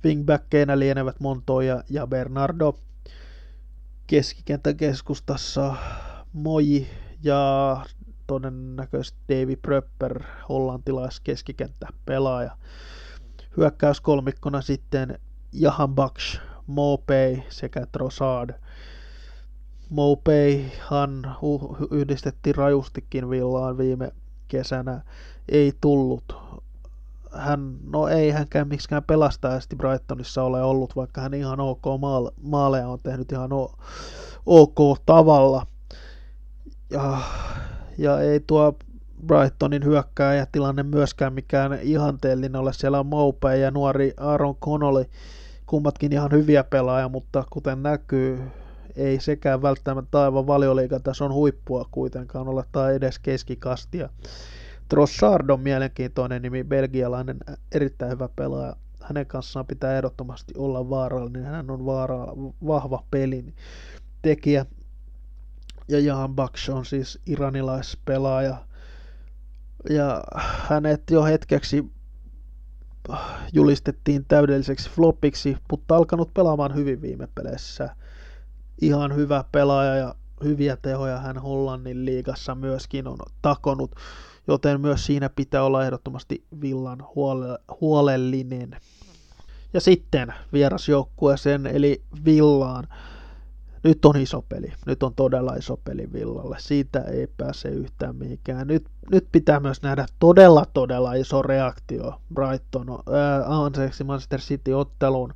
[0.04, 2.78] Wingbackkeinä lienevät Montoya ja Bernardo.
[4.06, 5.76] Keskikentän keskustassa
[6.32, 6.88] Moji
[7.22, 7.86] ja
[8.26, 12.56] todennäköisesti Davy Pröpper, hollantilais keskikenttä pelaaja.
[13.56, 15.18] Hyökkäyskolmikkona sitten
[15.52, 18.50] Jahan Baksh, Mopey sekä Trossard.
[19.90, 21.36] Mopeihan
[21.90, 24.12] yhdistettiin rajustikin Villaan viime
[24.48, 25.02] kesänä.
[25.48, 26.36] Ei tullut.
[27.32, 31.84] Hän, no ei hänkään miksikään pelastajasti Brightonissa ole ollut, vaikka hän ihan ok
[32.42, 33.50] maaleja on tehnyt ihan
[34.46, 35.66] ok tavalla.
[36.90, 37.18] Ja,
[37.98, 38.76] ja ei tuo
[39.26, 39.82] Brightonin
[40.52, 42.72] tilanne myöskään mikään ihanteellinen ole.
[42.72, 45.04] Siellä on Mopey ja nuori Aaron Connolly,
[45.72, 48.42] kummatkin ihan hyviä pelaajia, mutta kuten näkyy,
[48.96, 54.08] ei sekään välttämättä aivan valioliikatason huippua kuitenkaan ole tai edes keskikastia.
[54.88, 57.36] Trossard on mielenkiintoinen nimi, belgialainen,
[57.74, 58.76] erittäin hyvä pelaaja.
[59.02, 62.26] Hänen kanssaan pitää ehdottomasti olla vaarallinen, hän on vaara,
[62.66, 63.54] vahva pelin
[64.22, 64.66] tekijä.
[65.88, 68.56] Ja Jahan Baksh on siis iranilaispelaaja.
[69.90, 70.24] Ja
[70.68, 71.92] hänet jo hetkeksi
[73.52, 77.96] julistettiin täydelliseksi floppiksi, mutta alkanut pelaamaan hyvin viime peleissä
[78.80, 83.90] ihan hyvä pelaaja ja hyviä tehoja hän Hollannin liigassa myöskin on takonut,
[84.46, 88.76] joten myös siinä pitää olla ehdottomasti Villan huole- huolellinen.
[89.72, 92.88] Ja sitten vierasjoukkueeseen eli Villaan.
[93.84, 94.72] Nyt on iso peli.
[94.86, 96.56] Nyt on todella iso peli Villalle.
[96.60, 98.66] Siitä ei pääse yhtään mihinkään.
[98.66, 105.34] Nyt, nyt pitää myös nähdä todella, todella iso reaktio Brighton, ää, anteeksi, Manchester City otteluun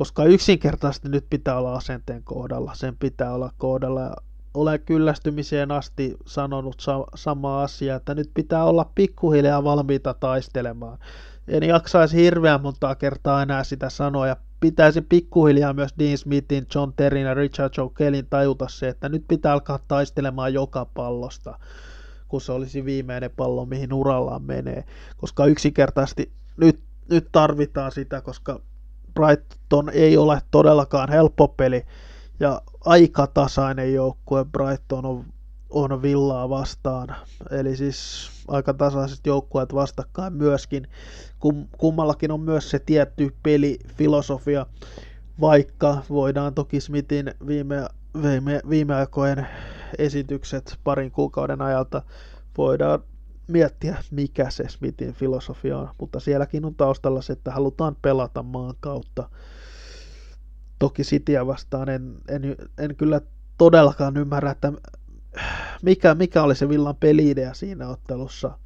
[0.00, 4.16] koska yksinkertaisesti nyt pitää olla asenteen kohdalla, sen pitää olla kohdalla.
[4.54, 10.98] Olen kyllästymiseen asti sanonut sa- sama asia, että nyt pitää olla pikkuhiljaa valmiita taistelemaan.
[11.48, 16.92] En jaksaisi hirveän montaa kertaa enää sitä sanoa, ja pitäisi pikkuhiljaa myös Dean Smithin, John
[16.96, 21.58] Terrin ja Richard Joe Kellin tajuta se, että nyt pitää alkaa taistelemaan joka pallosta,
[22.28, 24.84] kun se olisi viimeinen pallo, mihin urallaan menee.
[25.16, 28.60] Koska yksinkertaisesti nyt, nyt tarvitaan sitä, koska
[29.14, 31.86] Brighton ei ole todellakaan helppo peli
[32.40, 35.24] ja aika tasainen joukkue Brighton on,
[35.70, 37.16] on Villaa vastaan.
[37.50, 40.86] Eli siis aika tasaiset joukkueet vastakkain myöskin.
[41.38, 44.66] Kum, kummallakin on myös se tietty pelifilosofia,
[45.40, 47.86] vaikka voidaan toki Smithin viime,
[48.22, 49.46] viime, viime aikojen
[49.98, 52.02] esitykset parin kuukauden ajalta
[52.58, 53.00] voidaan
[53.48, 58.74] miettiä, mikä se Smithin filosofia on, mutta sielläkin on taustalla se, että halutaan pelata maan
[58.80, 59.28] kautta.
[60.78, 63.20] Toki Cityä vastaan en, en, en kyllä
[63.58, 64.72] todellakaan ymmärrä, että
[65.82, 68.58] mikä, mikä oli se Villan peliidea siinä ottelussa.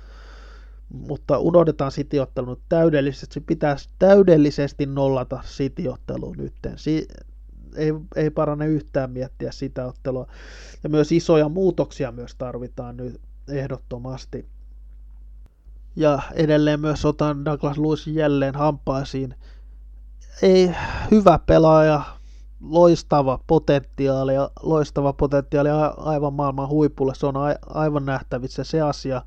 [0.88, 3.40] Mutta unohdetaan City-ottelu täydellisesti.
[3.40, 6.54] Pitäisi täydellisesti nollata City-ottelu nyt.
[6.76, 7.08] Si-
[7.76, 10.26] ei, ei parane yhtään miettiä sitä ottelua.
[10.82, 14.46] Ja myös isoja muutoksia myös tarvitaan nyt ehdottomasti.
[15.96, 19.34] Ja edelleen myös otan Douglas Lewis jälleen hampaisiin.
[20.42, 20.70] Ei
[21.10, 22.02] hyvä pelaaja,
[22.68, 27.34] loistava potentiaali, loistava potentiaali aivan maailman huipulle, se on
[27.66, 29.22] aivan nähtävissä se asia.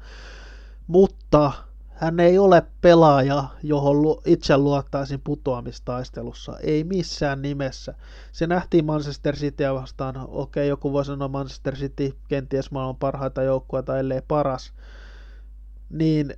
[0.88, 1.52] Mutta
[1.89, 3.95] hän ei ole pelaaja, johon
[4.26, 6.58] itse luottaisin putoamistaistelussa.
[6.60, 7.93] Ei missään nimessä.
[8.32, 10.15] Se nähtiin Manchester Cityä vastaan.
[10.28, 14.73] Okei, joku voi sanoa Manchester City kenties maailman parhaita joukkueita, ellei paras.
[15.89, 16.34] Niin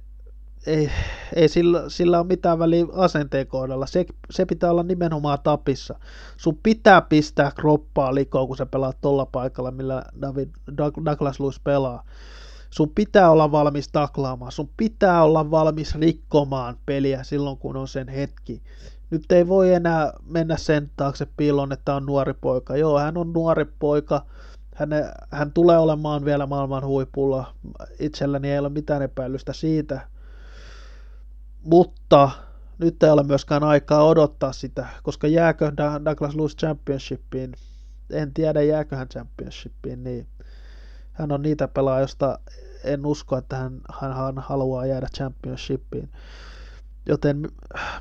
[0.67, 0.91] ei,
[1.35, 3.85] ei sillä, sillä ole mitään väliä asenteen kohdalla.
[3.85, 5.99] Se, se pitää olla nimenomaan tapissa.
[6.37, 10.49] Sun pitää pistää kroppaa likoon, kun sä pelaat tuolla paikalla, millä David,
[11.05, 12.03] Douglas Lewis pelaa.
[12.69, 18.07] Sun pitää olla valmis taklaamaan, sun pitää olla valmis rikkomaan peliä silloin, kun on sen
[18.07, 18.61] hetki.
[19.09, 22.77] Nyt ei voi enää mennä sen taakse piilon, että on nuori poika.
[22.77, 24.25] Joo, hän on nuori poika.
[24.75, 24.89] Hän,
[25.29, 27.53] hän tulee olemaan vielä maailman huipulla.
[27.99, 30.01] Itselläni ei ole mitään epäilystä siitä
[31.69, 32.29] mutta
[32.77, 35.71] nyt ei ole myöskään aikaa odottaa sitä, koska jääkö
[36.05, 37.53] Douglas Lewis Championshipiin,
[38.11, 40.27] en tiedä jääkö hän Championshipiin, niin
[41.13, 42.39] hän on niitä pelaajia, joista
[42.83, 46.09] en usko, että hän, hän, hän haluaa jäädä Championshipiin.
[47.05, 47.49] Joten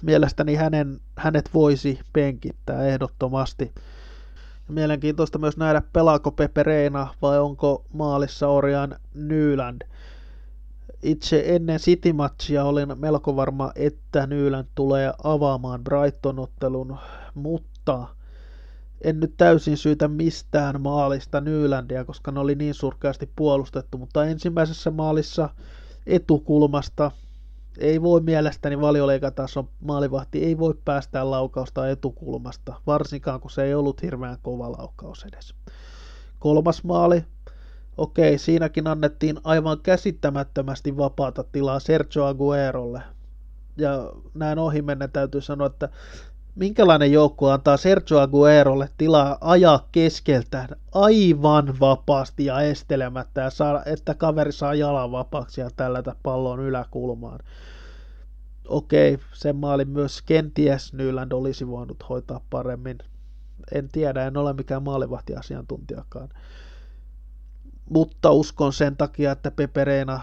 [0.02, 3.72] mielestäni hänen, hänet voisi penkittää ehdottomasti.
[4.68, 9.82] Mielenkiintoista myös nähdä, pelaako Pepe Reina vai onko maalissa Orian Nyland–
[11.02, 16.96] itse ennen City-matchia olin melko varma, että Nyland tulee avaamaan Brighton-ottelun,
[17.34, 18.06] mutta
[19.04, 24.90] en nyt täysin syytä mistään maalista Nylandia, koska ne oli niin surkeasti puolustettu, mutta ensimmäisessä
[24.90, 25.48] maalissa
[26.06, 27.10] etukulmasta
[27.78, 34.02] ei voi mielestäni valioleikatason maalivahti ei voi päästää laukausta etukulmasta, varsinkaan kun se ei ollut
[34.02, 35.54] hirveän kova laukaus edes.
[36.38, 37.24] Kolmas maali,
[37.98, 43.02] Okei, siinäkin annettiin aivan käsittämättömästi vapaata tilaa Sergio Aguerolle.
[43.76, 45.88] Ja näin ohi mennä täytyy sanoa, että
[46.54, 54.14] minkälainen joukko antaa Sergio Aguerolle tilaa ajaa keskeltään aivan vapaasti ja estelemättä ja saada, että
[54.14, 57.40] kaveri saa jalan vapaaksi ja tällätä pallon yläkulmaan.
[58.68, 62.98] Okei, sen maalin myös kenties Nyland olisi voinut hoitaa paremmin.
[63.72, 66.28] En tiedä, en ole mikään maalivahtiasiantuntijakaan.
[67.90, 70.20] Mutta uskon sen takia, että Pepereena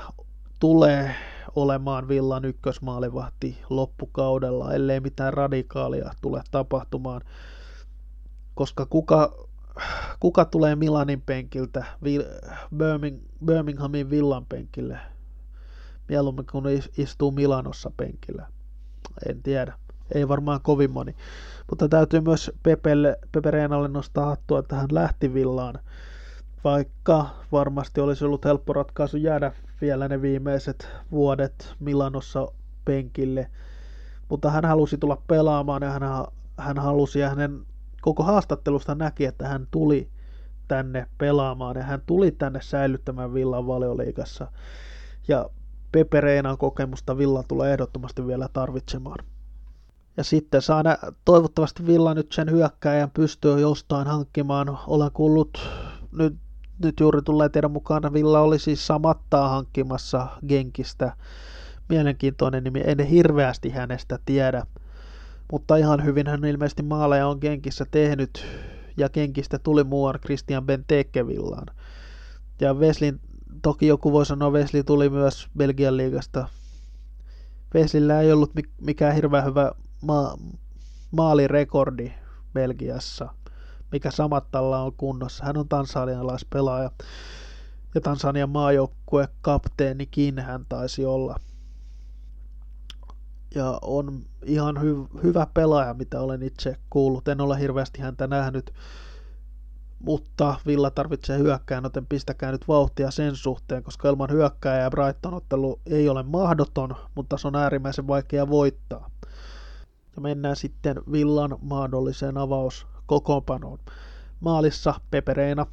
[0.60, 1.16] tulee
[1.56, 7.22] olemaan Villan ykkösmaalivahti loppukaudella, ellei mitään radikaalia tule tapahtumaan.
[8.56, 9.48] Koska kuka,
[10.20, 11.86] kuka tulee Milanin penkiltä
[13.46, 15.00] Birminghamin Villan penkille?
[16.10, 16.64] Mieluummin kun
[16.98, 18.48] istuu Milanossa penkillä.
[19.30, 19.74] En tiedä.
[20.14, 21.16] Ei varmaan kovin moni.
[21.70, 25.80] Mutta täytyy myös Pepelle, Pepe Reenalle nostaa hattua, että hän lähti Villaan.
[26.66, 29.52] Vaikka varmasti olisi ollut helppo ratkaisu jäädä
[29.82, 32.48] vielä ne viimeiset vuodet Milanossa
[32.86, 33.50] penkille.
[34.30, 36.02] Mutta hän halusi tulla pelaamaan ja hän,
[36.58, 37.66] hän halusi ja hänen
[38.02, 40.10] koko haastattelusta näki, että hän tuli
[40.68, 44.48] tänne pelaamaan ja hän tuli tänne säilyttämään Villan valioliikassa.
[45.28, 45.50] Ja
[45.92, 49.26] Pepe Reinan kokemusta Villa tulee ehdottomasti vielä tarvitsemaan.
[50.18, 54.80] Ja sitten saa nä- toivottavasti Villa nyt sen hyökkäjän pystyy jostain hankkimaan.
[54.88, 55.70] Olen kuullut
[56.12, 56.36] nyt
[56.84, 61.16] nyt juuri tulee tiedon mukaan Villa oli siis Samattaa hankkimassa Genkistä.
[61.90, 64.64] Mielenkiintoinen nimi, en hirveästi hänestä tiedä.
[65.52, 68.46] Mutta ihan hyvin hän ilmeisesti maaleja on Genkissä tehnyt.
[68.98, 71.68] Ja Genkistä tuli muuan Christian Benteke Villaan.
[72.62, 73.20] Ja Wesley,
[73.62, 76.48] toki joku voi sanoa, Wesley tuli myös Belgian liigasta.
[77.76, 78.52] Wesleyllä ei ollut
[78.82, 79.72] mikään hirveän hyvä
[80.02, 80.38] ma-
[81.12, 82.12] maalirekordi
[82.54, 83.30] Belgiassa–
[83.96, 85.46] mikä Samattalla on kunnossa.
[85.46, 86.92] Hän on tansanialaispelaaja
[87.96, 91.40] ja Tansanian maajoukkue kapteenikin hän taisi olla.
[93.56, 97.28] Ja on ihan hy- hyvä pelaaja, mitä olen itse kuullut.
[97.28, 98.74] En ole hirveästi häntä nähnyt,
[100.00, 105.80] mutta Villa tarvitsee hyökkään, joten pistäkää nyt vauhtia sen suhteen, koska ilman hyökkää ja Brighton-ottelu
[105.86, 109.10] ei ole mahdoton, mutta se on äärimmäisen vaikea voittaa.
[110.16, 113.80] Ja mennään sitten Villan mahdolliseen avaus kokoonpanoon.
[114.40, 115.66] Maalissa Pepereena,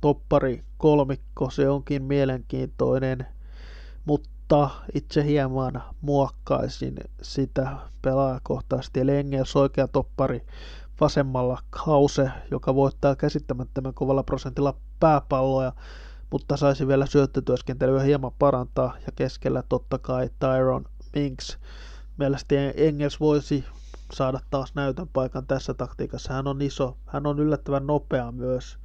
[0.00, 3.26] toppari kolmikko, se onkin mielenkiintoinen,
[4.04, 9.00] mutta itse hieman muokkaisin sitä pelaajakohtaisesti.
[9.00, 10.46] Eli Engels oikea toppari,
[11.00, 15.72] vasemmalla Kause, joka voittaa käsittämättömän kovalla prosentilla pääpalloja,
[16.30, 20.84] mutta saisi vielä syöttötyöskentelyä hieman parantaa, ja keskellä totta kai Tyron
[21.14, 21.58] Minks.
[22.18, 23.64] Mielestäni Engels voisi
[24.12, 26.32] saada taas näytön paikan tässä taktiikassa.
[26.32, 28.78] Hän on iso, hän on yllättävän nopea myös.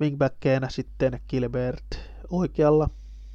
[0.00, 1.84] Wingbackkeenä sitten Gilbert
[2.30, 2.90] oikealla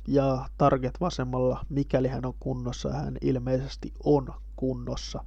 [0.08, 2.90] ja Target vasemmalla, mikäli hän on kunnossa.
[2.90, 5.24] Hän ilmeisesti on kunnossa,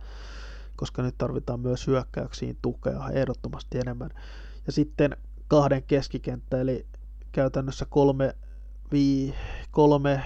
[0.76, 4.10] koska nyt tarvitaan myös hyökkäyksiin tukea ehdottomasti enemmän.
[4.66, 5.16] Ja sitten
[5.48, 6.86] kahden keskikenttä, eli
[7.32, 8.34] käytännössä kolme,
[8.92, 9.34] vii,
[9.70, 10.22] kolme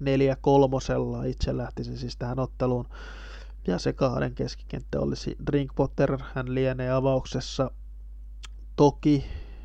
[0.00, 2.88] neljä kolmosella itse lähtisin siis tähän otteluun
[3.66, 7.70] ja se kahden keskikenttä olisi Drinkwater, hän lienee avauksessa.
[8.76, 9.24] Toki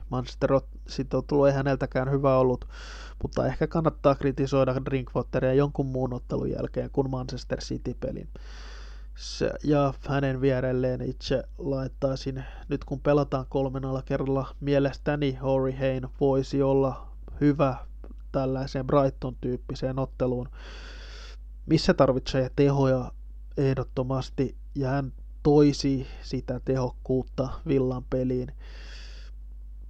[0.10, 0.50] Manchester
[0.90, 2.66] City ei häneltäkään hyvä ollut,
[3.24, 8.30] mutta ehkä kannattaa kritisoida Drinkwateria jonkun muun ottelun jälkeen kuin Manchester City-pelin.
[9.18, 16.62] Se, ja hänen vierelleen itse laittaisin, nyt kun pelataan kolmenalla kerralla, mielestäni Hori Hain voisi
[16.62, 17.08] olla
[17.42, 17.76] hyvä
[18.32, 20.50] tällaiseen Brighton-tyyppiseen otteluun,
[21.66, 23.12] missä tarvitsee tehoja
[23.58, 28.52] ehdottomasti ja hän toisi sitä tehokkuutta Villan peliin.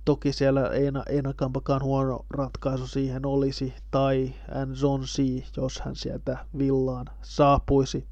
[0.05, 4.33] Toki siellä ei enakampakaan huono ratkaisu siihen olisi, tai
[4.73, 8.07] Zonsi, jos hän sieltä Villaan saapuisi.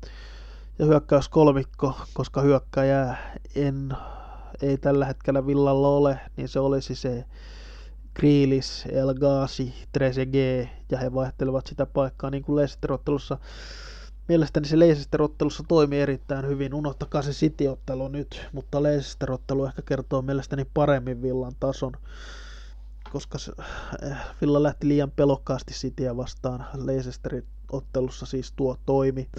[0.80, 3.94] Ja hyökkäys kolmikko, koska hyökkäjää en,
[4.62, 7.26] ei tällä hetkellä Villalla ole, niin se olisi se
[8.14, 9.14] Kriilis, El
[9.92, 13.38] Trezeguet, ja he vaihtelevat sitä paikkaa niin kuin Leicester-ottelussa
[14.30, 16.74] Mielestäni se Leicester-ottelussa toimi erittäin hyvin.
[16.74, 21.92] Unohtakaa se City-ottelu nyt, mutta Leicester-ottelu ehkä kertoo mielestäni paremmin Villan tason,
[23.12, 23.52] koska se,
[24.02, 26.66] eh, Villa lähti liian pelokkaasti Cityä vastaan.
[26.74, 29.30] Leicesterin ottelussa siis tuo toimi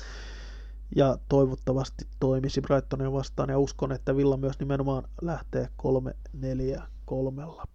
[0.97, 7.66] ja toivottavasti toimisi Brightonia vastaan ja uskon, että Villa myös nimenomaan lähtee 3-4-3.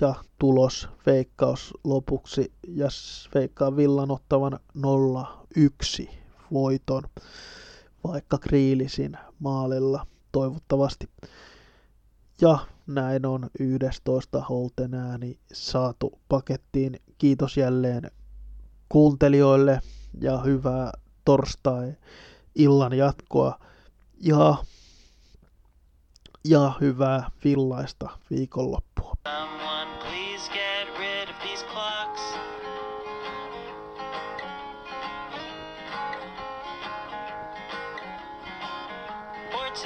[0.00, 2.88] Ja tulos, veikkaus lopuksi ja
[3.34, 7.02] veikkaa Villan ottavan 0-1 voiton,
[8.04, 11.08] vaikka Kriilisin maalilla toivottavasti.
[12.40, 17.00] Ja näin on 11 Holten ääni saatu pakettiin.
[17.18, 18.10] Kiitos jälleen
[18.88, 19.80] kuuntelijoille
[20.20, 20.92] ja hyvää
[21.24, 21.92] torstai
[22.54, 23.58] illan jatkoa.
[24.20, 24.56] Ja
[26.48, 29.14] ja hyvää villaista viikonloppua.